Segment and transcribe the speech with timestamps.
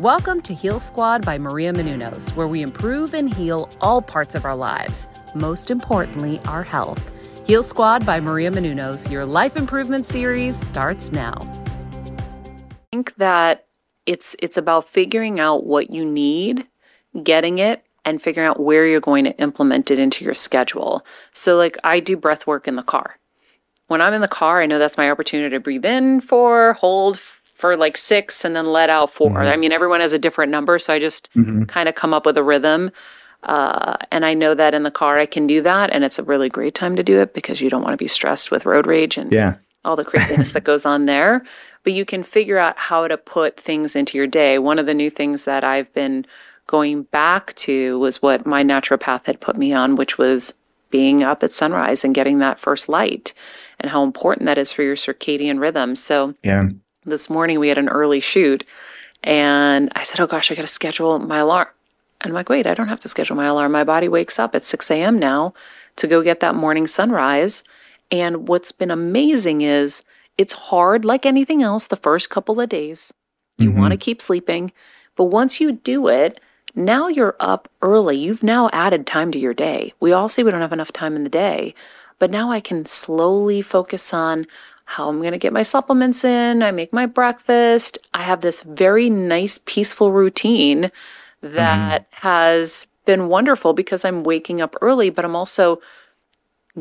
[0.00, 4.44] Welcome to Heal Squad by Maria Menounos, where we improve and heal all parts of
[4.44, 7.00] our lives, most importantly, our health.
[7.46, 11.38] Heal Squad by Maria Menounos, your life improvement series starts now.
[11.40, 13.68] I think that
[14.04, 16.66] it's it's about figuring out what you need,
[17.22, 21.06] getting it, and figuring out where you're going to implement it into your schedule.
[21.32, 23.16] So like I do breath work in the car.
[23.86, 27.18] When I'm in the car, I know that's my opportunity to breathe in for, hold
[27.56, 29.38] for like six and then let out 4 mm-hmm.
[29.38, 30.78] I mean, everyone has a different number.
[30.78, 31.64] So I just mm-hmm.
[31.64, 32.90] kind of come up with a rhythm.
[33.42, 35.90] Uh, and I know that in the car I can do that.
[35.90, 38.08] And it's a really great time to do it because you don't want to be
[38.08, 39.54] stressed with road rage and yeah.
[39.86, 41.44] all the craziness that goes on there.
[41.82, 44.58] But you can figure out how to put things into your day.
[44.58, 46.26] One of the new things that I've been
[46.66, 50.52] going back to was what my naturopath had put me on, which was
[50.90, 53.32] being up at sunrise and getting that first light
[53.80, 55.96] and how important that is for your circadian rhythm.
[55.96, 56.68] So, yeah
[57.06, 58.66] this morning we had an early shoot
[59.22, 61.68] and I said, Oh gosh, I got to schedule my alarm.
[62.20, 63.72] And I'm like, Wait, I don't have to schedule my alarm.
[63.72, 65.18] My body wakes up at 6 a.m.
[65.18, 65.54] now
[65.96, 67.62] to go get that morning sunrise.
[68.10, 70.04] And what's been amazing is
[70.38, 73.12] it's hard, like anything else, the first couple of days.
[73.58, 73.78] You mm-hmm.
[73.78, 74.72] want to keep sleeping.
[75.16, 76.40] But once you do it,
[76.74, 78.18] now you're up early.
[78.18, 79.94] You've now added time to your day.
[79.98, 81.74] We all say we don't have enough time in the day,
[82.18, 84.46] but now I can slowly focus on
[84.86, 86.62] how I'm going to get my supplements in.
[86.62, 87.98] I make my breakfast.
[88.14, 90.92] I have this very nice, peaceful routine
[91.42, 92.26] that mm-hmm.
[92.26, 95.80] has been wonderful because I'm waking up early, but I'm also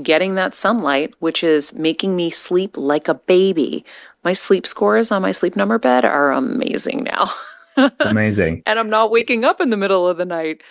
[0.04, 3.84] getting that sunlight, which is making me sleep like a baby.
[4.24, 7.34] My sleep scores on my sleep number bed are amazing now.
[7.78, 8.62] it's amazing.
[8.68, 10.62] and I'm not waking up in the middle of the night.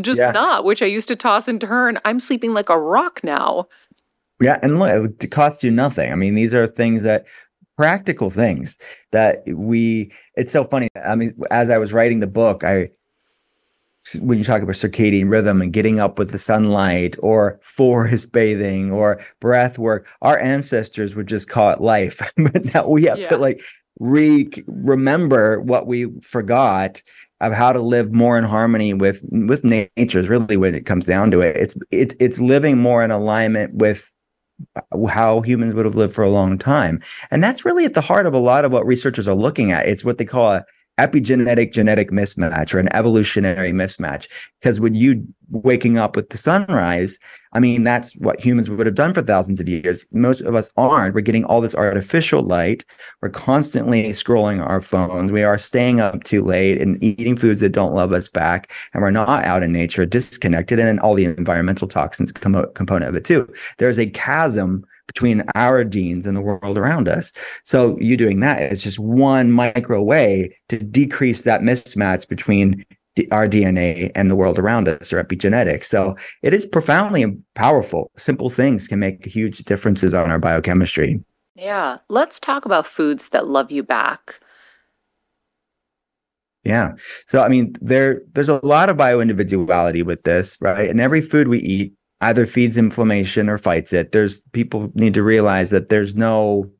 [0.00, 0.30] Just yeah.
[0.30, 1.98] not, which I used to toss and turn.
[2.04, 3.66] I'm sleeping like a rock now.
[4.42, 6.12] Yeah, and look, it costs you nothing.
[6.12, 7.26] I mean, these are things that
[7.76, 8.78] practical things
[9.12, 10.88] that we it's so funny.
[11.04, 12.88] I mean, as I was writing the book, I
[14.18, 18.90] when you talk about circadian rhythm and getting up with the sunlight or forest bathing
[18.90, 22.20] or breath work, our ancestors would just call it life.
[22.36, 23.28] but now we have yeah.
[23.28, 23.62] to like
[24.00, 27.02] re remember what we forgot
[27.40, 31.06] of how to live more in harmony with with nature is really when it comes
[31.06, 31.56] down to it.
[31.56, 34.11] It's it's it's living more in alignment with
[35.08, 37.00] how humans would have lived for a long time.
[37.30, 39.86] And that's really at the heart of a lot of what researchers are looking at.
[39.86, 40.64] It's what they call a
[40.98, 44.28] epigenetic genetic mismatch or an evolutionary mismatch.
[44.60, 47.18] Because when you waking up with the sunrise,
[47.54, 50.06] I mean, that's what humans would have done for thousands of years.
[50.12, 51.14] Most of us aren't.
[51.14, 52.84] We're getting all this artificial light.
[53.20, 55.32] We're constantly scrolling our phones.
[55.32, 58.72] We are staying up too late and eating foods that don't love us back.
[58.94, 60.78] And we're not out in nature, disconnected.
[60.78, 63.50] And then all the environmental toxins come, component of it too.
[63.78, 67.32] There's a chasm between our genes and the world around us.
[67.64, 72.84] So you doing that is just one micro way to decrease that mismatch between
[73.16, 75.84] the, our DNA and the world around us or epigenetics.
[75.84, 78.10] So it is profoundly powerful.
[78.16, 81.22] Simple things can make huge differences on our biochemistry.
[81.54, 81.98] Yeah.
[82.08, 84.40] Let's talk about foods that love you back.
[86.64, 86.92] Yeah.
[87.26, 90.88] So I mean there there's a lot of bioindividuality with this, right?
[90.88, 91.92] And every food we eat
[92.22, 94.12] either feeds inflammation or fights it.
[94.12, 96.70] There's people need to realize that there's no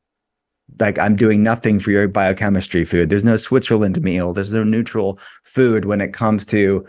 [0.79, 3.09] like I'm doing nothing for your biochemistry food.
[3.09, 4.33] There's no Switzerland meal.
[4.33, 6.85] There's no neutral food when it comes to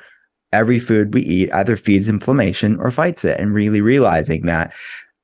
[0.52, 4.72] every food we eat either feeds inflammation or fights it and really realizing that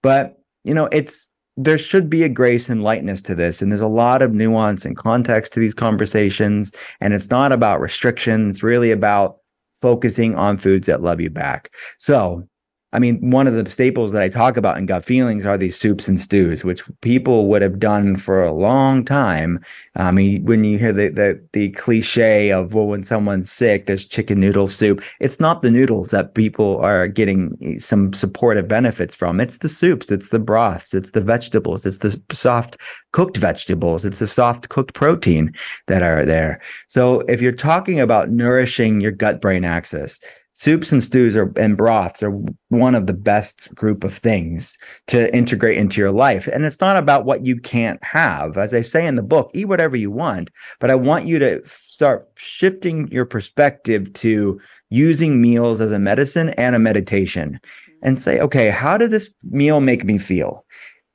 [0.02, 3.60] But, you know, it's there should be a grace and lightness to this.
[3.60, 6.72] And there's a lot of nuance and context to these conversations.
[7.00, 9.36] And it's not about restriction, it's really about
[9.74, 11.70] focusing on foods that love you back.
[11.98, 12.46] So
[12.92, 15.78] I mean, one of the staples that I talk about in gut feelings are these
[15.78, 19.60] soups and stews, which people would have done for a long time.
[19.94, 24.04] I mean, when you hear the the, the cliche of well, when someone's sick, there's
[24.04, 25.02] chicken noodle soup.
[25.20, 29.40] It's not the noodles that people are getting eh, some supportive benefits from.
[29.40, 32.76] It's the soups, it's the broths, it's the vegetables, it's the soft
[33.12, 35.54] cooked vegetables, it's the soft cooked protein
[35.86, 36.60] that are there.
[36.88, 40.20] So if you're talking about nourishing your gut brain axis,
[40.52, 42.32] soups and stews are, and broths are
[42.68, 44.76] one of the best group of things
[45.06, 46.48] to integrate into your life.
[46.48, 48.56] And it's not about what you can't have.
[48.56, 51.60] As i say in the book eat whatever you want but i want you to
[51.66, 54.60] start shifting your perspective to
[54.90, 57.60] using meals as a medicine and a meditation
[58.02, 60.64] and say okay how did this meal make me feel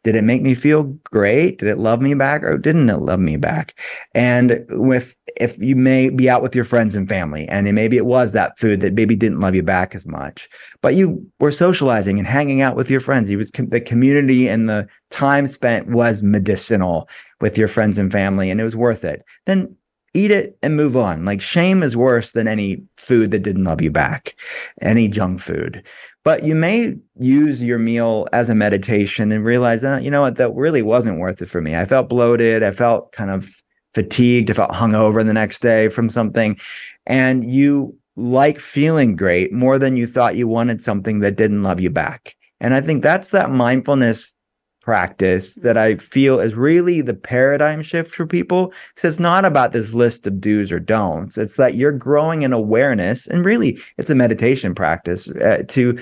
[0.05, 1.57] did it make me feel great?
[1.57, 3.73] Did it love me back or didn't it love me back?
[4.13, 8.05] And with if you may be out with your friends and family and maybe it
[8.05, 10.47] was that food that maybe didn't love you back as much,
[10.81, 13.31] but you were socializing and hanging out with your friends.
[13.31, 17.09] You was com- the community and the time spent was medicinal
[17.41, 19.23] with your friends and family and it was worth it.
[19.47, 19.75] Then
[20.13, 21.25] eat it and move on.
[21.25, 24.35] Like shame is worse than any food that didn't love you back,
[24.83, 25.83] any junk food.
[26.25, 30.53] But you may use your meal as a meditation and realize you know what, that
[30.55, 31.75] really wasn't worth it for me.
[31.75, 32.63] I felt bloated.
[32.63, 33.61] I felt kind of
[33.93, 34.49] fatigued.
[34.49, 36.59] I felt hungover the next day from something.
[37.05, 41.79] And you like feeling great more than you thought you wanted something that didn't love
[41.79, 42.35] you back.
[42.59, 44.35] And I think that's that mindfulness
[44.85, 49.73] practice that I feel is really the paradigm shift for people because it's not about
[49.73, 51.37] this list of do's or don'ts.
[51.39, 55.97] It's that you're growing in awareness, and really, it's a meditation practice uh, to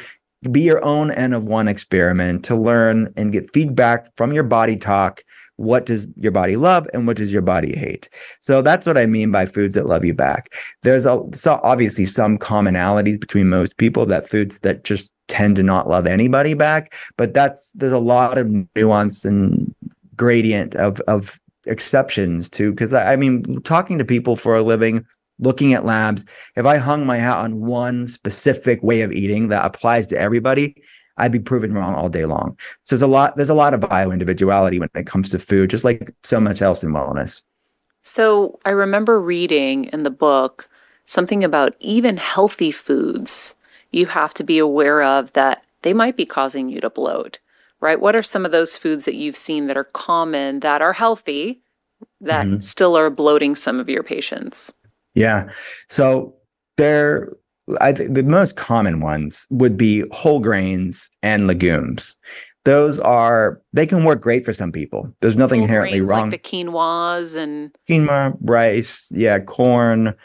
[0.52, 4.76] be your own n of one experiment to learn and get feedback from your body
[4.76, 5.24] talk.
[5.56, 8.10] What does your body love and what does your body hate?
[8.42, 10.52] So that's what I mean by foods that love you back.
[10.82, 15.64] There's a, so obviously some commonalities between most people that foods that just tend to
[15.64, 16.94] not love anybody back.
[17.18, 19.74] But that's there's a lot of nuance and
[20.16, 25.06] gradient of of exceptions to because I, I mean talking to people for a living
[25.40, 26.26] looking at labs
[26.56, 30.76] if i hung my hat on one specific way of eating that applies to everybody
[31.18, 33.80] i'd be proven wrong all day long so there's a lot there's a lot of
[33.80, 37.42] bio individuality when it comes to food just like so much else in wellness
[38.04, 40.70] so i remember reading in the book
[41.06, 43.56] something about even healthy foods
[43.94, 47.40] you have to be aware of that they might be causing you to bloat,
[47.80, 48.00] right?
[48.00, 51.62] What are some of those foods that you've seen that are common, that are healthy,
[52.22, 52.60] that mm-hmm.
[52.60, 54.74] still are bloating some of your patients?
[55.14, 55.50] Yeah.
[55.90, 56.34] So
[56.78, 57.32] they're,
[57.80, 62.18] I think the most common ones would be whole grains and legumes.
[62.66, 65.14] Those are they can work great for some people.
[65.20, 66.32] There's nothing whole inherently grains, wrong.
[66.32, 70.16] Like the quinoas and quinoa, rice, yeah, corn,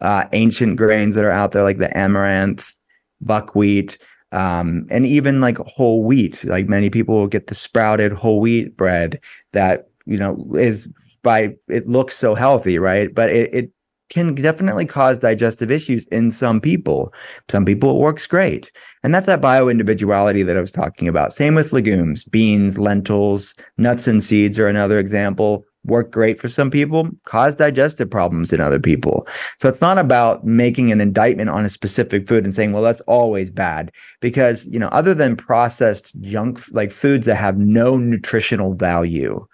[0.00, 2.72] uh, ancient grains that are out there like the amaranth,
[3.20, 3.98] buckwheat,
[4.32, 6.44] um, and even like whole wheat.
[6.44, 9.20] Like many people will get the sprouted whole wheat bread
[9.52, 10.88] that you know is
[11.22, 13.14] by it looks so healthy, right?
[13.14, 13.70] But it, it
[14.10, 17.14] can definitely cause digestive issues in some people.
[17.48, 18.70] Some people it works great.
[19.02, 21.32] And that's that bio individuality that I was talking about.
[21.32, 26.70] Same with legumes, beans, lentils, nuts and seeds are another example work great for some
[26.70, 29.26] people, cause digestive problems in other people.
[29.58, 33.00] So it's not about making an indictment on a specific food and saying, well, that's
[33.02, 33.90] always bad.
[34.20, 39.46] Because, you know, other than processed junk, like foods that have no nutritional value,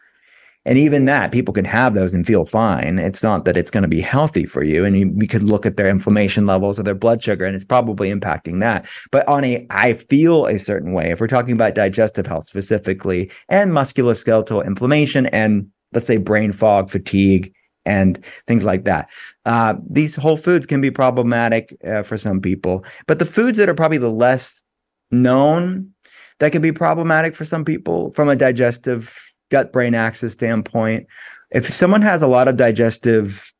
[0.66, 2.98] and even that, people can have those and feel fine.
[2.98, 4.84] It's not that it's going to be healthy for you.
[4.84, 7.64] And you, we could look at their inflammation levels or their blood sugar, and it's
[7.64, 8.84] probably impacting that.
[9.12, 13.30] But on a, I feel a certain way, if we're talking about digestive health specifically,
[13.48, 17.50] and musculoskeletal inflammation and let's say brain fog, fatigue,
[17.86, 19.08] and things like that.
[19.46, 23.70] Uh, these whole foods can be problematic uh, for some people, but the foods that
[23.70, 24.62] are probably the less
[25.10, 25.90] known
[26.38, 31.06] that can be problematic for some people from a digestive gut brain axis standpoint.
[31.50, 33.50] If someone has a lot of digestive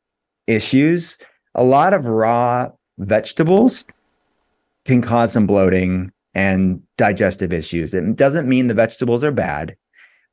[0.45, 1.17] issues,
[1.55, 3.83] a lot of raw vegetables
[4.85, 7.95] can cause some bloating and digestive issues.
[7.95, 9.75] It doesn't mean the vegetables are bad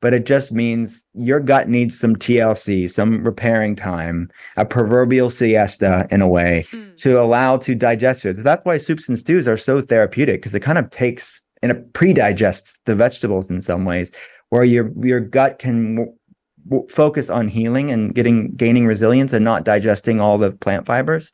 [0.04, 6.06] but it just means your gut needs some TLC, some repairing time, a proverbial siesta
[6.10, 6.94] in a way mm.
[6.96, 8.42] to allow to digest foods.
[8.42, 11.90] That's why soups and stews are so therapeutic because it kind of takes and it
[11.94, 14.12] pre-digests the vegetables in some ways,
[14.50, 16.14] where your your gut can w-
[16.68, 21.32] w- focus on healing and getting gaining resilience and not digesting all the plant fibers.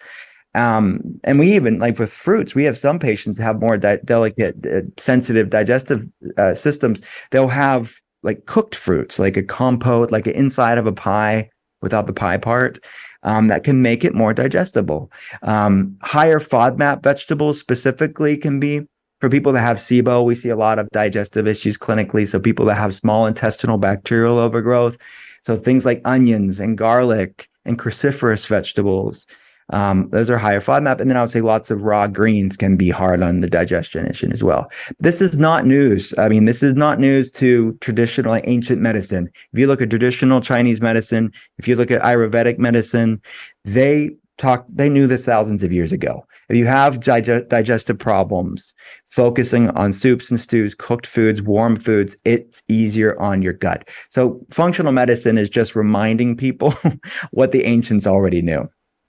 [0.54, 4.64] Um, and we even like with fruits, we have some patients have more di- delicate,
[4.64, 6.06] uh, sensitive digestive
[6.38, 7.02] uh, systems.
[7.32, 11.50] They'll have like cooked fruits, like a compote, like an inside of a pie
[11.82, 12.78] without the pie part.
[13.22, 15.12] Um, that can make it more digestible.
[15.42, 18.86] Um, higher FODMAP vegetables specifically can be
[19.20, 20.24] for people that have SIBO.
[20.24, 22.26] We see a lot of digestive issues clinically.
[22.26, 24.96] So people that have small intestinal bacterial overgrowth.
[25.42, 29.26] So things like onions and garlic and cruciferous vegetables,
[29.72, 31.00] um, those are higher FODMAP.
[31.00, 34.06] And then I would say lots of raw greens can be hard on the digestion
[34.06, 34.70] issue as well.
[34.98, 36.12] This is not news.
[36.18, 39.30] I mean, this is not news to traditional ancient medicine.
[39.52, 43.20] If you look at traditional Chinese medicine, if you look at Ayurvedic medicine,
[43.64, 46.26] they talk, they knew this thousands of years ago.
[46.48, 48.74] If you have dig- digestive problems,
[49.06, 53.88] focusing on soups and stews, cooked foods, warm foods, it's easier on your gut.
[54.08, 56.74] So functional medicine is just reminding people
[57.30, 58.68] what the ancients already knew.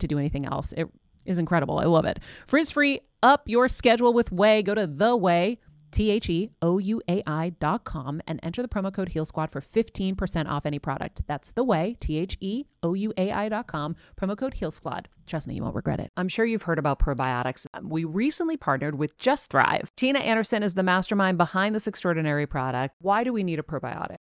[0.00, 0.72] to do anything else.
[0.72, 0.88] It
[1.24, 1.78] is incredible.
[1.78, 2.18] I love it.
[2.46, 4.64] Frizz free, up your schedule with Ouai.
[4.64, 5.58] Go to the Ouai
[5.90, 9.24] T H E O U A I dot com and enter the promo code Heal
[9.24, 11.22] Squad for 15% off any product.
[11.26, 14.70] That's the Ouai, T H E O U A I dot com, promo code Heal
[14.70, 15.08] Squad.
[15.26, 16.10] Trust me, you won't regret it.
[16.16, 17.66] I'm sure you've heard about probiotics.
[17.74, 19.90] Um, we recently partnered with Just Thrive.
[19.96, 22.94] Tina Anderson is the mastermind behind this extraordinary product.
[23.00, 24.16] Why do we need a probiotic?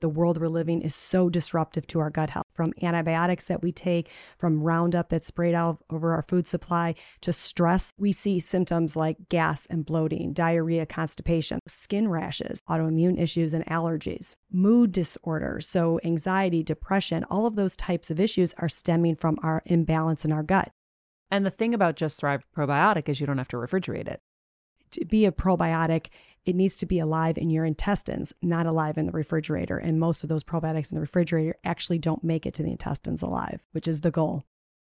[0.00, 3.70] The world we're living is so disruptive to our gut health from antibiotics that we
[3.70, 7.92] take, from Roundup that's sprayed out over our food supply to stress.
[7.98, 14.34] We see symptoms like gas and bloating, diarrhea, constipation, skin rashes, autoimmune issues, and allergies,
[14.50, 15.68] mood disorders.
[15.68, 20.32] So, anxiety, depression, all of those types of issues are stemming from our imbalance in
[20.32, 20.70] our gut.
[21.30, 24.20] And the thing about Just Thrive probiotic is you don't have to refrigerate it.
[24.92, 26.06] To be a probiotic,
[26.44, 29.78] it needs to be alive in your intestines, not alive in the refrigerator.
[29.78, 33.22] And most of those probiotics in the refrigerator actually don't make it to the intestines
[33.22, 34.44] alive, which is the goal.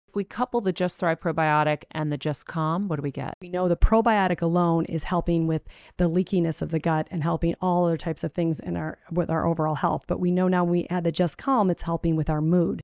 [0.07, 3.35] If we couple the Just Thrive probiotic and the Just Calm, what do we get?
[3.41, 5.61] We know the probiotic alone is helping with
[5.95, 9.29] the leakiness of the gut and helping all other types of things in our with
[9.29, 10.03] our overall health.
[10.07, 12.81] But we know now when we add the Just Calm, it's helping with our mood.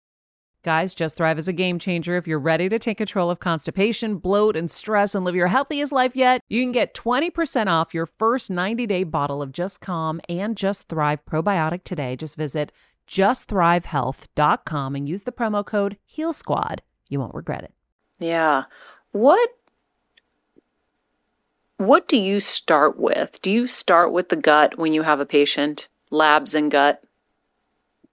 [0.67, 2.17] Guys, Just Thrive is a game changer.
[2.17, 5.93] If you're ready to take control of constipation, bloat, and stress and live your healthiest
[5.93, 10.19] life yet, you can get 20% off your first 90 day bottle of Just Calm
[10.27, 12.17] and Just Thrive probiotic today.
[12.17, 12.73] Just visit
[13.07, 16.81] justthrivehealth.com and use the promo code Heal Squad.
[17.07, 17.73] You won't regret it.
[18.19, 18.65] Yeah.
[19.13, 19.49] What
[21.77, 23.41] what do you start with?
[23.41, 25.87] Do you start with the gut when you have a patient?
[26.11, 27.05] Labs and gut?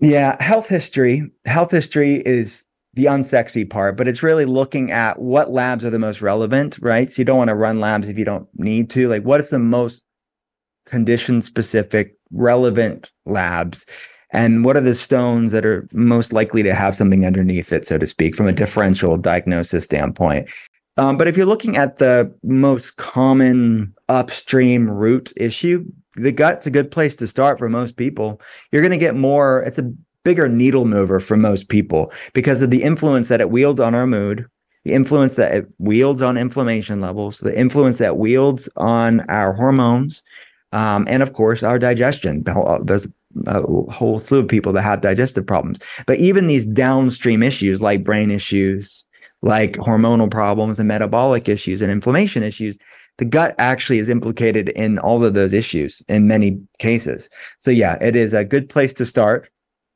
[0.00, 1.30] Yeah, health history.
[1.44, 5.98] Health history is the unsexy part, but it's really looking at what labs are the
[5.98, 7.10] most relevant, right?
[7.10, 9.08] So you don't want to run labs if you don't need to.
[9.08, 10.02] Like, what is the most
[10.86, 13.86] condition specific, relevant labs?
[14.30, 17.98] And what are the stones that are most likely to have something underneath it, so
[17.98, 20.48] to speak, from a differential diagnosis standpoint?
[20.96, 25.84] Um, but if you're looking at the most common upstream root issue,
[26.16, 28.40] the gut's a good place to start for most people.
[28.70, 32.70] You're going to get more, it's a bigger needle mover for most people because of
[32.70, 34.46] the influence that it wields on our mood,
[34.84, 40.22] the influence that it wields on inflammation levels, the influence that wields on our hormones,
[40.72, 42.44] um, and of course, our digestion.
[42.82, 43.08] There's
[43.46, 45.78] a whole slew of people that have digestive problems.
[46.06, 49.04] But even these downstream issues like brain issues,
[49.42, 52.78] like hormonal problems and metabolic issues and inflammation issues,
[53.18, 57.30] the gut actually is implicated in all of those issues in many cases.
[57.58, 59.48] So, yeah, it is a good place to start.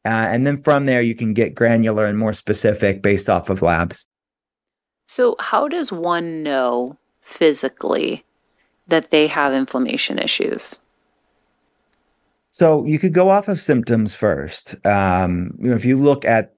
[0.04, 3.62] Uh, and then from there, you can get granular and more specific based off of
[3.62, 4.04] labs.
[5.07, 8.25] So, how does one know physically
[8.87, 10.80] that they have inflammation issues?
[12.50, 14.75] So, you could go off of symptoms first.
[14.87, 16.54] Um, you know, if you look at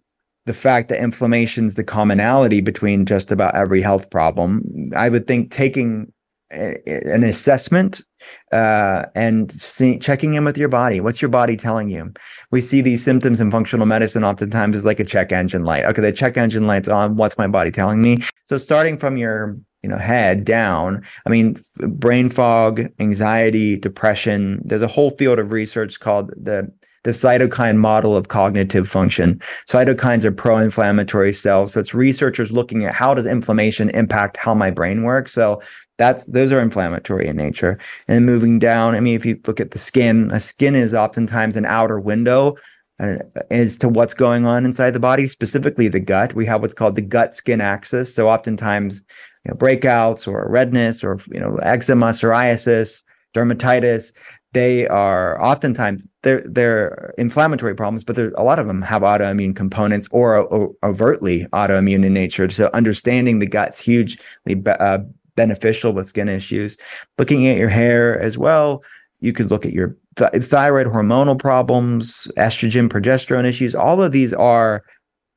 [0.50, 5.28] the fact that inflammation is the commonality between just about every health problem, I would
[5.28, 6.12] think taking
[6.50, 8.00] an assessment
[8.50, 10.99] uh, and see, checking in with your body.
[10.99, 12.12] What's your body telling you?
[12.50, 15.85] We see these symptoms in functional medicine oftentimes as like a check engine light.
[15.85, 17.14] Okay, the check engine light's on.
[17.14, 18.19] What's my body telling me?
[18.42, 24.83] So starting from your you know head down i mean brain fog anxiety depression there's
[24.83, 26.71] a whole field of research called the
[27.04, 29.41] the cytokine model of cognitive function.
[29.67, 31.73] Cytokines are pro-inflammatory cells.
[31.73, 35.32] So it's researchers looking at how does inflammation impact how my brain works.
[35.32, 35.63] So
[35.97, 37.78] that's those are inflammatory in nature.
[38.08, 41.56] And moving down, I mean, if you look at the skin, a skin is oftentimes
[41.56, 42.56] an outer window
[43.00, 43.17] uh,
[43.50, 46.34] as to what's going on inside the body, specifically the gut.
[46.34, 48.15] We have what's called the gut skin axis.
[48.15, 49.02] So oftentimes,
[49.45, 53.02] you know, breakouts or redness or you know eczema, psoriasis,
[53.34, 54.13] dermatitis,
[54.52, 59.54] they are oftentimes they're they're inflammatory problems, but there a lot of them have autoimmune
[59.54, 62.49] components or, or overtly autoimmune in nature.
[62.49, 64.21] So understanding the gut's hugely
[64.67, 64.99] uh,
[65.36, 66.76] beneficial with skin issues.
[67.19, 68.82] Looking at your hair as well,
[69.21, 73.75] you could look at your th- thyroid hormonal problems, estrogen, progesterone issues.
[73.75, 74.82] All of these are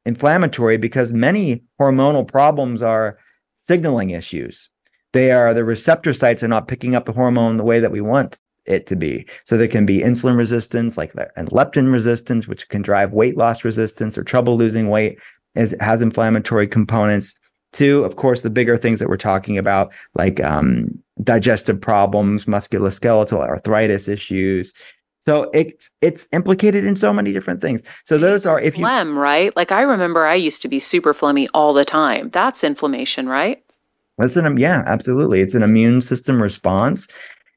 [0.05, 3.19] inflammatory because many hormonal problems are
[3.55, 4.69] signaling issues.
[5.13, 8.01] They are the receptor sites are not picking up the hormone the way that we
[8.01, 9.25] want it to be.
[9.43, 13.63] So there can be insulin resistance, like and leptin resistance, which can drive weight loss
[13.63, 15.19] resistance or trouble losing weight,
[15.55, 17.35] as it has inflammatory components.
[17.71, 20.87] Two, of course, the bigger things that we're talking about, like um,
[21.23, 24.73] digestive problems, musculoskeletal arthritis issues.
[25.19, 27.81] So it's it's implicated in so many different things.
[28.03, 29.55] So those are if you phlegm, right?
[29.55, 32.29] Like I remember, I used to be super phlegmy all the time.
[32.29, 33.63] That's inflammation, right?
[34.17, 35.39] That's an yeah, absolutely.
[35.39, 37.07] It's an immune system response,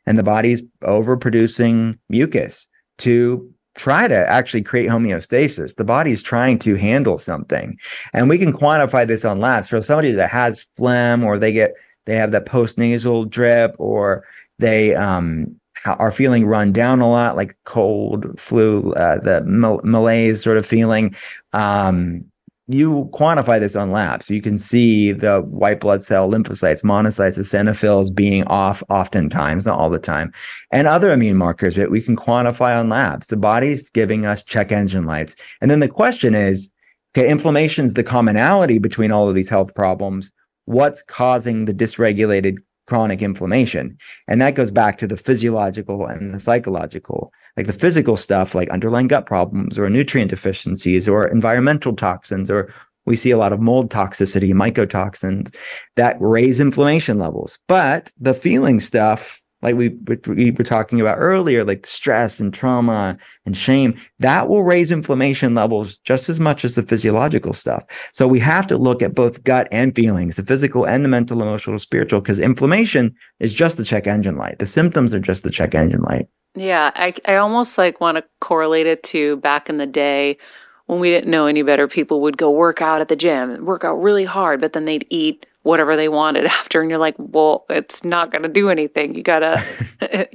[0.07, 5.77] and the body's overproducing mucus to try to actually create homeostasis.
[5.77, 7.79] The body is trying to handle something.
[8.13, 11.75] And we can quantify this on labs for somebody that has phlegm or they get
[12.07, 14.25] they have that postnasal drip or
[14.59, 20.57] they um, are feeling run down a lot, like cold, flu, uh, the malaise sort
[20.57, 21.15] of feeling.
[21.53, 22.25] Um,
[22.69, 24.29] you quantify this on labs.
[24.29, 29.91] You can see the white blood cell lymphocytes, monocytes, eosinophils being off oftentimes, not all
[29.91, 30.33] the time,
[30.73, 33.29] and other immune markers that we can quantify on labs.
[33.29, 35.37] The body's giving us check engine lights.
[35.61, 36.73] And then the question is,
[37.17, 40.33] okay, inflammation is the commonality between all of these health problems.
[40.65, 43.97] What's causing the dysregulated chronic inflammation?
[44.29, 48.69] And that goes back to the physiological and the psychological like the physical stuff like
[48.71, 52.73] underlying gut problems or nutrient deficiencies or environmental toxins or
[53.07, 55.55] we see a lot of mold toxicity mycotoxins
[55.97, 59.89] that raise inflammation levels but the feeling stuff like we,
[60.29, 65.57] we were talking about earlier like stress and trauma and shame that will raise inflammation
[65.57, 67.85] levels just as much as the physiological stuff.
[68.13, 71.43] So we have to look at both gut and feelings the physical and the mental
[71.43, 74.61] emotional spiritual because inflammation is just the check engine light.
[74.61, 76.29] The symptoms are just the check engine light.
[76.55, 80.39] Yeah, I I almost like want to correlate it to back in the day
[80.87, 83.85] when we didn't know any better, people would go work out at the gym, work
[83.85, 86.81] out really hard, but then they'd eat whatever they wanted after.
[86.81, 89.15] And you're like, well, it's not going to do anything.
[89.15, 90.29] You got to,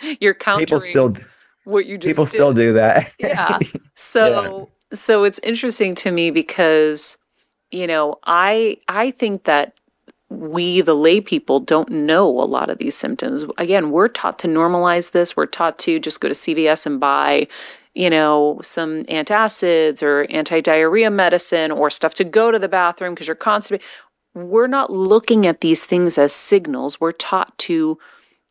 [0.20, 1.14] you're countering People still
[1.64, 2.30] what you just people did.
[2.30, 3.12] still do that.
[3.20, 3.58] yeah.
[3.96, 7.18] So so it's interesting to me because
[7.72, 9.74] you know, I I think that
[10.28, 13.44] we the lay people don't know a lot of these symptoms.
[13.58, 15.36] Again, we're taught to normalize this.
[15.36, 17.48] We're taught to just go to CVS and buy
[17.96, 23.26] you know, some antacids or anti-diarrhea medicine or stuff to go to the bathroom because
[23.26, 23.86] you're constipated.
[24.36, 27.00] We're not looking at these things as signals.
[27.00, 27.98] We're taught to,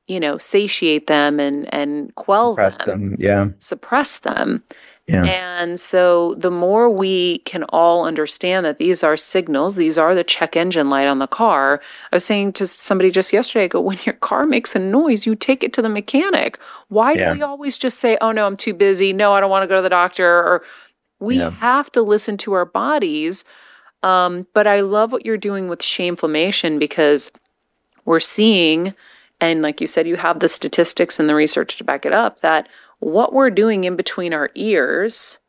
[0.08, 3.16] you know, satiate them and and quell Press them, them.
[3.20, 3.48] Yeah.
[3.60, 4.64] suppress them.
[5.08, 5.24] Yeah.
[5.26, 10.24] And so the more we can all understand that these are signals, these are the
[10.24, 11.80] check engine light on the car.
[12.12, 15.28] I was saying to somebody just yesterday, I go, when your car makes a noise,
[15.28, 16.58] you take it to the mechanic.
[16.88, 17.34] Why Yeah.
[17.34, 19.14] do we always just say, oh no, I'm too busy.
[19.14, 20.26] No, I don't want to go to the doctor.
[20.28, 20.64] Or
[21.20, 21.52] we Yeah.
[21.52, 23.44] have to listen to our bodies.
[24.06, 27.32] Um, but I love what you're doing with shameflammation because
[28.06, 28.94] we're seeing,
[29.42, 32.42] and like you said, you have the statistics and the research to back it up,
[32.42, 35.40] that what we're doing in between our ears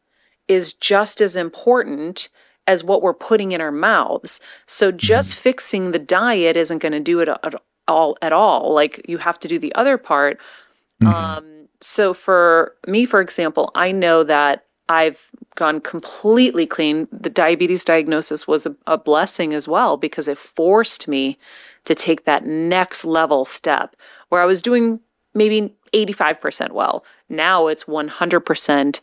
[0.49, 2.31] is just as important
[2.67, 4.41] as what we're putting in our mouths.
[4.65, 7.55] So just fixing the diet isn't going to do it at
[7.87, 8.75] all at all.
[8.75, 10.41] Like you have to do the other part.
[11.05, 17.09] Um, so for me, for example, I know that I've gone completely clean.
[17.11, 21.39] The diabetes diagnosis was a, a blessing as well because it forced me
[21.85, 23.97] to take that next level step
[24.29, 25.01] where I was doing
[25.35, 27.05] maybe 85% well.
[27.29, 29.01] Now it's 100%.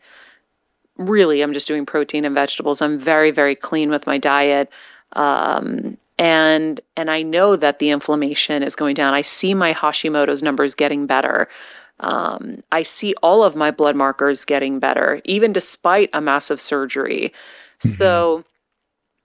[0.98, 2.82] Really, I'm just doing protein and vegetables.
[2.82, 4.70] I'm very, very clean with my diet.
[5.14, 9.14] Um, and and I know that the inflammation is going down.
[9.14, 11.50] I see my Hashimoto's numbers getting better.
[12.04, 17.34] Um, I see all of my blood markers getting better, even despite a massive surgery.
[17.80, 18.44] So,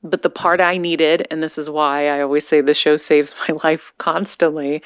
[0.03, 3.35] but the part I needed, and this is why I always say the show saves
[3.49, 4.83] my life constantly,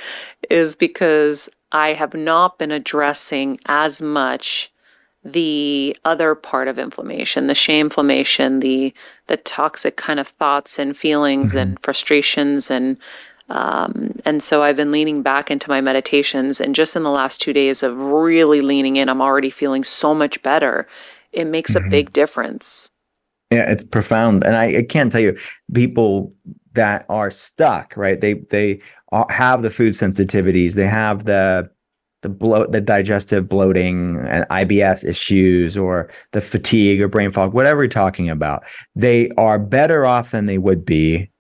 [0.51, 4.71] is because I have not been addressing as much
[5.25, 8.93] the other part of inflammation, the shame inflammation, the
[9.29, 12.97] the toxic kind of thoughts and feelings and frustrations and
[13.53, 17.39] um, and so I've been leaning back into my meditations and just in the last
[17.41, 20.89] two days of really leaning in, I'm already feeling so much better.
[21.33, 22.91] It makes a big difference.
[23.51, 25.37] Yeah, it's profound, and I, I can't tell you
[25.75, 26.35] people
[26.73, 27.95] that are stuck.
[27.97, 28.19] Right?
[28.19, 28.81] They they
[29.13, 30.73] are, have the food sensitivities.
[30.73, 31.71] They have the
[32.23, 37.83] the bloat, the digestive bloating, and IBS issues, or the fatigue or brain fog, whatever
[37.83, 38.63] you're talking about.
[38.95, 41.31] They are better off than they would be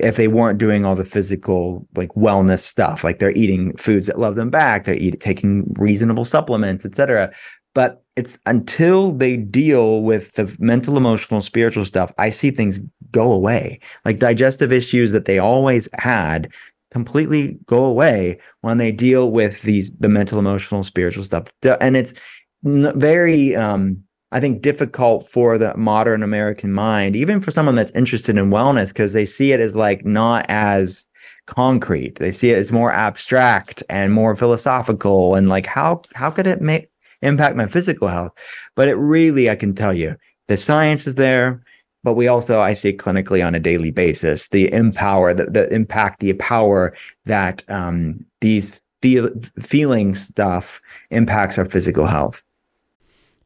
[0.00, 4.18] if they weren't doing all the physical like wellness stuff like they're eating foods that
[4.18, 7.30] love them back they're eating taking reasonable supplements etc
[7.74, 12.80] but it's until they deal with the mental emotional spiritual stuff i see things
[13.12, 13.80] go away.
[14.04, 16.50] Like digestive issues that they always had
[16.90, 21.44] completely go away when they deal with these the mental emotional spiritual stuff.
[21.80, 22.14] And it's
[22.62, 28.38] very um I think difficult for the modern American mind, even for someone that's interested
[28.38, 31.06] in wellness, because they see it as like not as
[31.46, 32.16] concrete.
[32.16, 36.60] They see it as more abstract and more philosophical, and like how how could it
[36.60, 36.90] make
[37.22, 38.32] impact my physical health?
[38.76, 40.16] But it really, I can tell you,
[40.46, 41.62] the science is there,
[42.04, 44.48] but we also I see clinically on a daily basis.
[44.48, 51.64] The empower, the, the impact, the power that um, these feel feeling stuff impacts our
[51.64, 52.42] physical health.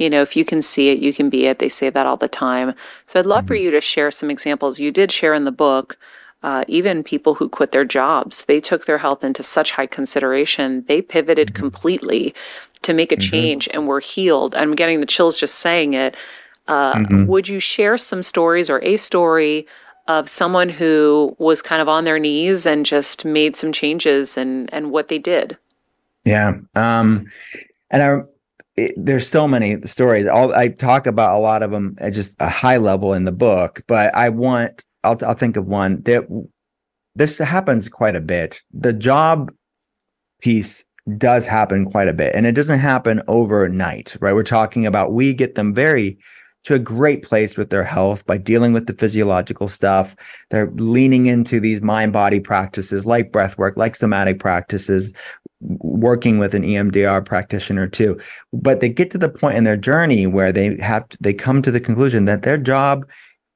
[0.00, 1.58] you know, if you can see it, you can be it.
[1.58, 2.74] They say that all the time.
[3.06, 4.80] So I'd love for you to share some examples.
[4.80, 5.98] You did share in the book
[6.42, 8.46] uh, even people who quit their jobs.
[8.46, 10.84] They took their health into such high consideration.
[10.88, 11.62] They pivoted mm-hmm.
[11.62, 12.34] completely
[12.80, 13.30] to make a mm-hmm.
[13.30, 14.54] change and were healed.
[14.54, 16.16] I'm getting the chills just saying it.
[16.66, 17.26] Uh, mm-hmm.
[17.26, 19.66] Would you share some stories or a story
[20.08, 24.72] of someone who was kind of on their knees and just made some changes and
[24.72, 25.58] and what they did?
[26.24, 26.54] Yeah.
[26.74, 27.26] Um,
[27.90, 28.20] and I
[28.80, 30.26] it, there's so many stories.
[30.26, 33.32] All I talk about a lot of them at just a high level in the
[33.32, 36.26] book, but I want I'll I'll think of one that
[37.14, 38.62] this happens quite a bit.
[38.72, 39.52] The job
[40.40, 40.84] piece
[41.18, 44.34] does happen quite a bit, and it doesn't happen overnight, right?
[44.34, 46.18] We're talking about we get them very
[46.64, 50.14] to a great place with their health by dealing with the physiological stuff.
[50.50, 55.14] They're leaning into these mind body practices like breath work, like somatic practices,
[55.60, 58.18] working with an EMDR practitioner too.
[58.52, 61.62] But they get to the point in their journey where they have to, they come
[61.62, 63.06] to the conclusion that their job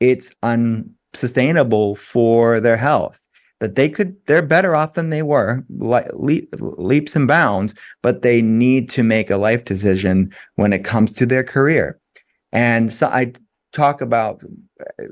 [0.01, 3.21] it's unsustainable for their health.
[3.61, 8.43] That they could they're better off than they were like leaps and bounds, but they
[8.43, 11.99] need to make a life decision when it comes to their career.
[12.53, 13.33] And so I
[13.73, 14.43] talk about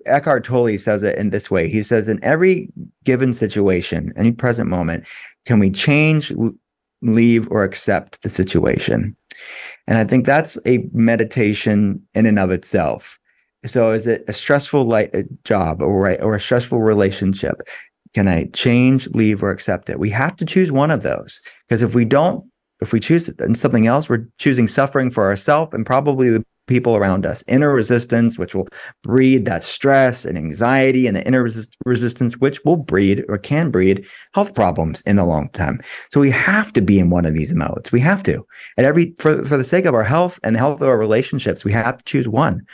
[0.06, 1.68] Eckhart Tolle says it in this way.
[1.68, 2.68] He says in every
[3.04, 5.04] given situation, any present moment,
[5.46, 6.32] can we change,
[7.02, 9.16] leave or accept the situation.
[9.86, 13.18] And I think that's a meditation in and of itself.
[13.64, 17.62] So is it a stressful light a job or right or a stressful relationship?
[18.14, 19.98] Can I change, leave, or accept it?
[19.98, 21.40] We have to choose one of those.
[21.68, 22.44] Because if we don't,
[22.80, 27.26] if we choose something else, we're choosing suffering for ourselves and probably the people around
[27.26, 27.42] us.
[27.48, 28.68] Inner resistance, which will
[29.02, 33.70] breed that stress and anxiety, and the inner resist- resistance, which will breed or can
[33.70, 35.80] breed health problems in the long term.
[36.10, 37.92] So we have to be in one of these modes.
[37.92, 38.46] We have to.
[38.76, 41.64] And every for for the sake of our health and the health of our relationships,
[41.64, 42.66] we have to choose one.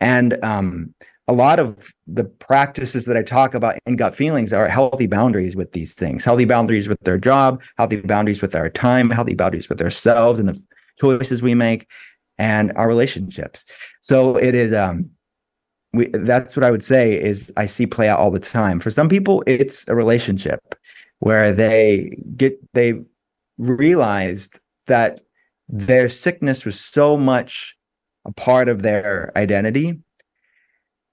[0.00, 0.94] And um,
[1.28, 5.54] a lot of the practices that I talk about in gut feelings are healthy boundaries
[5.54, 9.68] with these things, healthy boundaries with their job, healthy boundaries with our time, healthy boundaries
[9.68, 10.60] with ourselves and the
[10.98, 11.86] choices we make
[12.42, 13.64] and our relationships.
[14.00, 15.08] So it is um
[15.92, 18.80] we that's what I would say is I see play out all the time.
[18.80, 20.60] For some people it's a relationship
[21.20, 23.00] where they get they
[23.58, 25.20] realized that
[25.68, 27.76] their sickness was so much
[28.24, 29.98] a part of their identity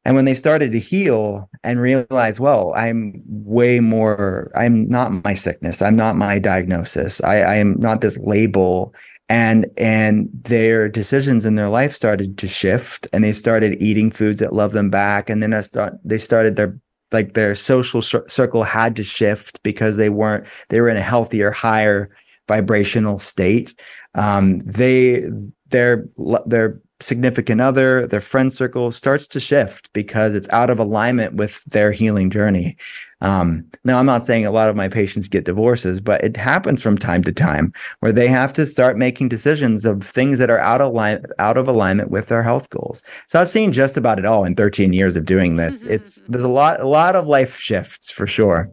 [0.05, 5.33] and when they started to heal and realize, well, I'm way more, I'm not my
[5.33, 5.81] sickness.
[5.81, 7.21] I'm not my diagnosis.
[7.21, 8.93] I, I am not this label
[9.29, 14.39] and and their decisions in their life started to shift and they started eating foods
[14.39, 16.77] that love them back and then I start they started their
[17.11, 21.51] like their social circle had to shift because they weren't they were in a healthier
[21.51, 22.09] higher
[22.47, 23.79] vibrational state
[24.15, 25.25] um, they
[25.69, 26.07] their
[26.45, 31.63] their significant other, their friend circle starts to shift because it's out of alignment with
[31.65, 32.77] their healing journey.
[33.21, 36.81] Um, now, I'm not saying a lot of my patients get divorces, but it happens
[36.81, 40.59] from time to time where they have to start making decisions of things that are
[40.59, 43.03] out of line, out of alignment with their health goals.
[43.27, 45.83] So I've seen just about it all in 13 years of doing this.
[45.83, 45.93] Mm-hmm.
[45.93, 48.71] It's there's a lot, a lot of life shifts for sure.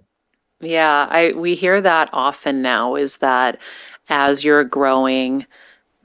[0.60, 2.94] Yeah, I we hear that often now.
[2.94, 3.58] Is that
[4.08, 5.46] as you're growing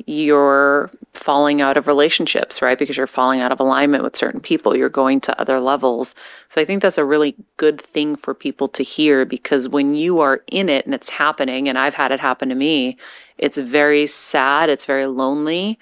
[0.08, 2.78] you're falling out of relationships, right?
[2.78, 6.16] Because you're falling out of alignment with certain people, you're going to other levels.
[6.50, 10.20] So I think that's a really good thing for people to hear because when you
[10.20, 12.98] are in it and it's happening, and I've had it happen to me,
[13.38, 15.80] it's very sad, it's very lonely,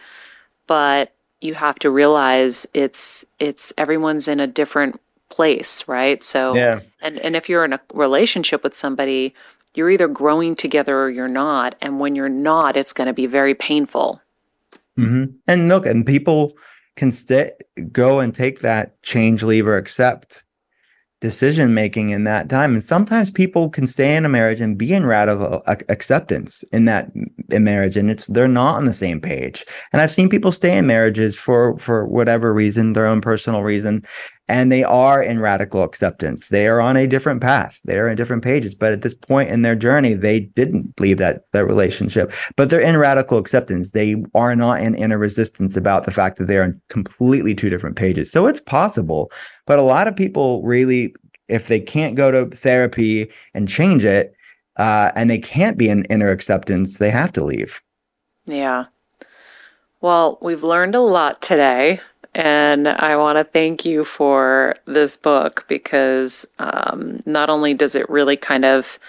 [0.68, 6.24] but you have to realize it's it's everyone's in a different place, right?
[6.24, 6.82] So yeah.
[7.02, 9.34] and and if you're in a relationship with somebody,
[9.76, 11.76] you're either growing together or you're not.
[11.82, 14.22] And when you're not, it's going to be very painful.
[14.98, 15.36] Mm-hmm.
[15.48, 16.54] And look, and people
[16.96, 17.54] can st-
[17.92, 20.44] go and take that change, leave, or accept
[21.22, 22.74] decision making in that time.
[22.74, 27.12] And sometimes people can stay in a marriage and be in radical acceptance in that
[27.50, 29.66] in marriage, and it's they're not on the same page.
[29.92, 34.06] And I've seen people stay in marriages for for whatever reason, their own personal reason,
[34.50, 36.50] and they are in radical acceptance.
[36.50, 37.80] They are on a different path.
[37.86, 38.74] They are in different pages.
[38.74, 42.34] But at this point in their journey, they didn't leave that that relationship.
[42.56, 43.92] But they're in radical acceptance.
[43.92, 47.96] They are not in inner resistance about the fact that they're on completely two different
[47.96, 48.32] pages.
[48.32, 49.32] So it's possible.
[49.68, 51.14] But a lot of people really,
[51.48, 54.34] if they can't go to therapy and change it,
[54.78, 57.82] uh, and they can't be in inner acceptance, they have to leave.
[58.46, 58.86] Yeah.
[60.02, 62.00] Well, we've learned a lot today.
[62.36, 68.10] And I want to thank you for this book because um, not only does it
[68.10, 69.00] really kind of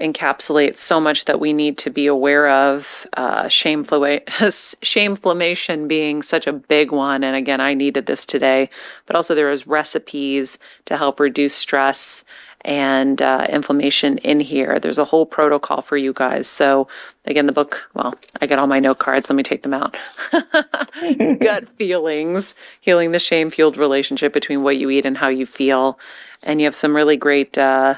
[0.00, 6.52] encapsulate so much that we need to be aware of, uh, shameflammation being such a
[6.52, 7.24] big one.
[7.24, 8.70] And again, I needed this today,
[9.06, 12.24] but also there is recipes to help reduce stress
[12.62, 14.78] and uh, inflammation in here.
[14.78, 16.48] There's a whole protocol for you guys.
[16.48, 16.88] So,
[17.24, 19.30] again, the book, well, I got all my note cards.
[19.30, 19.96] Let me take them out.
[21.40, 25.98] Gut feelings, healing the shame fueled relationship between what you eat and how you feel.
[26.42, 27.96] And you have some really great, uh,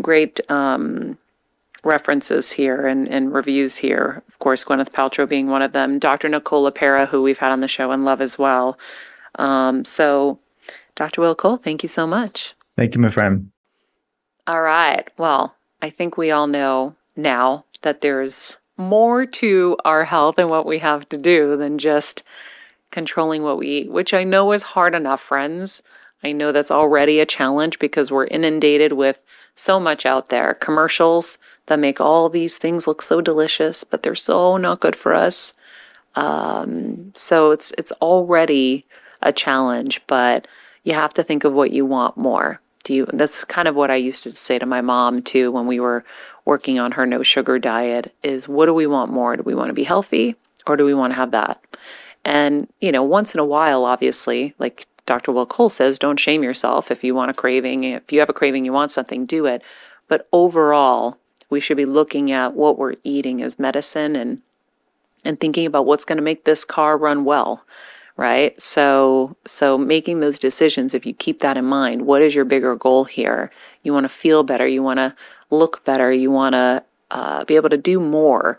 [0.00, 1.16] great um,
[1.82, 4.22] references here and, and reviews here.
[4.28, 5.98] Of course, Gwyneth Paltrow being one of them.
[5.98, 6.28] Dr.
[6.28, 8.78] Nicole LePera, who we've had on the show and love as well.
[9.38, 10.38] Um, so,
[10.94, 11.20] Dr.
[11.20, 12.54] Will Cole, thank you so much.
[12.76, 13.50] Thank you, my friend.
[14.48, 15.06] All right.
[15.18, 20.64] Well, I think we all know now that there's more to our health and what
[20.64, 22.22] we have to do than just
[22.90, 25.82] controlling what we eat, which I know is hard enough, friends.
[26.24, 29.20] I know that's already a challenge because we're inundated with
[29.54, 34.14] so much out there commercials that make all these things look so delicious, but they're
[34.14, 35.52] so not good for us.
[36.16, 38.86] Um, so it's it's already
[39.20, 40.48] a challenge, but
[40.84, 43.90] you have to think of what you want more do you that's kind of what
[43.90, 46.04] i used to say to my mom too when we were
[46.48, 49.36] working on her no sugar diet is what do we want more?
[49.36, 50.34] Do we want to be healthy
[50.66, 51.62] or do we want to have that?
[52.24, 56.42] And you know once in a while obviously like dr will cole says don't shame
[56.42, 56.90] yourself.
[56.90, 59.60] If you want a craving if you have a craving you want something do it.
[60.08, 61.18] But overall
[61.50, 64.40] we should be looking at what we're eating as medicine and
[65.26, 67.62] and thinking about what's going to make this car run well
[68.18, 68.60] right?
[68.60, 72.76] So so making those decisions if you keep that in mind, what is your bigger
[72.76, 73.50] goal here?
[73.82, 75.14] You want to feel better, you want to
[75.50, 78.58] look better, you want to uh, be able to do more.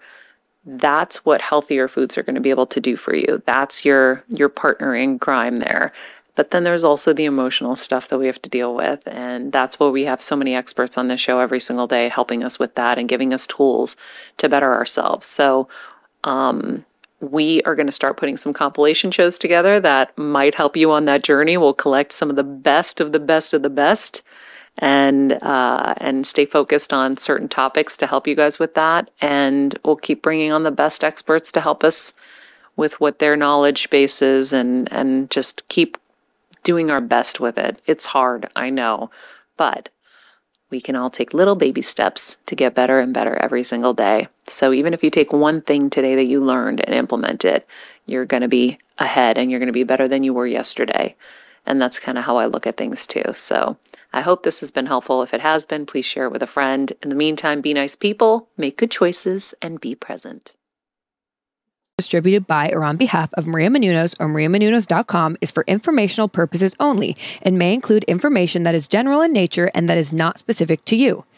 [0.66, 3.44] That's what healthier foods are going to be able to do for you.
[3.46, 5.92] That's your your partner in crime there.
[6.36, 9.06] But then there's also the emotional stuff that we have to deal with.
[9.06, 12.46] And that's why we have so many experts on this show every single day helping
[12.46, 13.98] us with that and giving us tools
[14.38, 15.28] to better ourselves.
[15.28, 15.68] So,
[16.24, 16.86] um,
[17.22, 21.06] we are going to start putting some compilation shows together that might help you on
[21.06, 21.58] that journey.
[21.58, 24.22] We'll collect some of the best of the best of the best
[24.78, 29.10] and uh, and stay focused on certain topics to help you guys with that.
[29.22, 32.14] And we'll keep bringing on the best experts to help us
[32.76, 35.98] with what their knowledge base is and and just keep
[36.64, 37.82] doing our best with it.
[37.86, 39.12] It's hard, I know,
[39.58, 39.90] but
[40.70, 44.28] we can all take little baby steps to get better and better every single day.
[44.46, 47.68] So even if you take one thing today that you learned and implement it,
[48.06, 51.16] you're going to be ahead and you're going to be better than you were yesterday.
[51.66, 53.34] And that's kind of how I look at things too.
[53.34, 53.78] So
[54.14, 55.22] I hope this has been helpful.
[55.22, 56.92] If it has been, please share it with a friend.
[57.04, 60.54] In the meantime, be nice people, make good choices, and be present
[62.00, 67.18] distributed by or on behalf of Maria Menounos or mariamenounos.com is for informational purposes only
[67.42, 70.96] and may include information that is general in nature and that is not specific to
[70.96, 71.26] you.